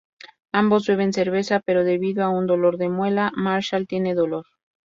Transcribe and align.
Ambos 0.51 0.87
beben 0.87 1.13
cerveza, 1.13 1.59
pero 1.63 1.83
debido 1.83 2.23
a 2.23 2.29
un 2.29 2.47
dolor 2.47 2.77
de 2.79 2.89
muela, 2.89 3.31
Marshall 3.35 3.85
tiene 3.85 4.15
dolor. 4.15 4.47